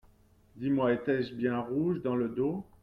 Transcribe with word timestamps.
Dis-moi… 0.55 0.93
étais-je 0.93 1.35
bien 1.35 1.59
rouge… 1.59 2.01
dans 2.01 2.15
le 2.15 2.27
dos? 2.29 2.65